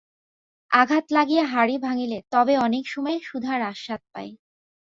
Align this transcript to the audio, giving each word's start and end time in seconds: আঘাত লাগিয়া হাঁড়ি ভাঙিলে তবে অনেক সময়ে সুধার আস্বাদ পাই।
আঘাত 0.71 1.05
লাগিয়া 1.11 1.45
হাঁড়ি 1.45 1.75
ভাঙিলে 1.77 2.17
তবে 2.31 2.53
অনেক 2.57 2.83
সময়ে 2.87 3.17
সুধার 3.21 3.59
আস্বাদ 3.71 4.01
পাই। 4.13 4.29